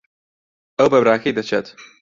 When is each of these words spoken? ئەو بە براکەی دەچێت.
ئەو 0.77 0.87
بە 0.91 0.97
براکەی 1.01 1.35
دەچێت. 1.37 1.67